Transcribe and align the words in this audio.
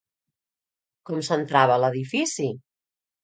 Com 1.09 1.19
s'entrava 1.27 1.75
a 1.77 1.83
l'edifici? 1.83 2.49